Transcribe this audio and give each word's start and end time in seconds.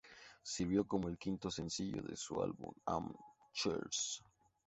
Sirvió 0.41 0.87
como 0.87 1.09
el 1.09 1.17
quinto 1.19 1.51
sencillo 1.51 2.01
de 2.01 2.15
su 2.15 2.41
álbum 2.41 2.73
"Am 2.87 3.11
I 3.13 3.13
a 3.43 3.49
Girl? 3.53 3.89